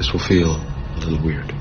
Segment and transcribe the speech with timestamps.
[0.00, 0.56] This will feel
[0.96, 1.52] a little weird.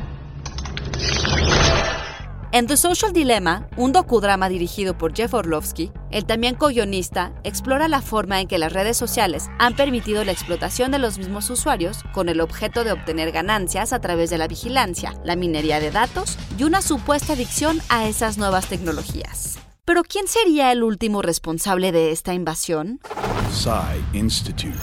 [2.54, 8.02] En The Social Dilemma, un docudrama dirigido por Jeff Orlovsky, el también co-guionista explora la
[8.02, 12.29] forma en que las redes sociales han permitido la explotación de los mismos usuarios con
[12.29, 16.63] el objeto de obtener ganancias a través de la vigilancia, la minería de datos y
[16.63, 19.59] una supuesta adicción a esas nuevas tecnologías.
[19.83, 23.01] Pero ¿quién sería el último responsable de esta invasión?
[23.51, 24.79] Psy Institute.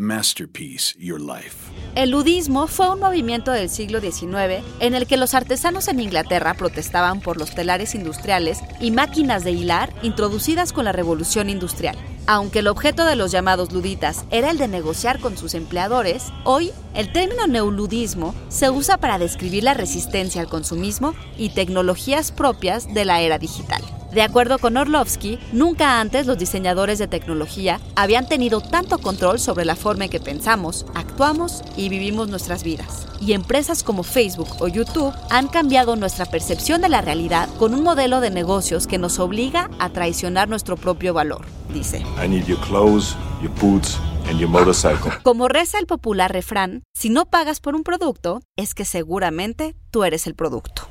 [0.00, 1.70] Masterpiece Your Life.
[1.96, 6.52] El ludismo fue un movimiento del siglo XIX en el que los artesanos en Inglaterra
[6.52, 11.96] protestaban por los telares industriales y máquinas de hilar introducidas con la revolución industrial.
[12.26, 16.70] Aunque el objeto de los llamados luditas era el de negociar con sus empleadores, hoy
[16.92, 23.06] el término neoludismo se usa para describir la resistencia al consumismo y tecnologías propias de
[23.06, 23.80] la era digital.
[24.16, 29.66] De acuerdo con Orlovsky, nunca antes los diseñadores de tecnología habían tenido tanto control sobre
[29.66, 33.06] la forma en que pensamos, actuamos y vivimos nuestras vidas.
[33.20, 37.82] Y empresas como Facebook o YouTube han cambiado nuestra percepción de la realidad con un
[37.82, 42.02] modelo de negocios que nos obliga a traicionar nuestro propio valor, dice.
[42.16, 43.98] I need your clothes, your boots,
[44.30, 45.12] and your motorcycle.
[45.24, 50.04] Como reza el popular refrán, si no pagas por un producto, es que seguramente tú
[50.04, 50.88] eres el producto.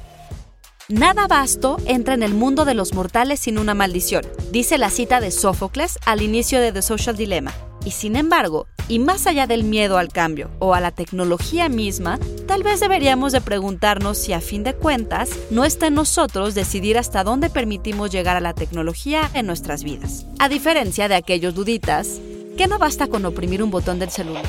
[0.87, 5.19] Nada vasto entra en el mundo de los mortales sin una maldición, dice la cita
[5.19, 7.51] de Sófocles al inicio de The Social Dilemma.
[7.83, 12.19] Y sin embargo, y más allá del miedo al cambio o a la tecnología misma,
[12.47, 16.99] tal vez deberíamos de preguntarnos si a fin de cuentas no está en nosotros decidir
[16.99, 20.27] hasta dónde permitimos llegar a la tecnología en nuestras vidas.
[20.37, 22.21] A diferencia de aquellos duditas,
[22.57, 24.45] que no basta con oprimir un botón del celular.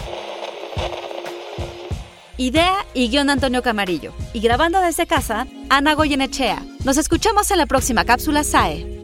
[2.39, 4.13] Idea y guion Antonio Camarillo.
[4.35, 6.63] Y grabando desde casa, Ana Goyenechea.
[6.85, 8.96] Nos escuchamos en la próxima cápsula SAE.